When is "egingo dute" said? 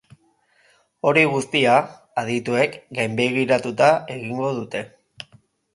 4.19-4.85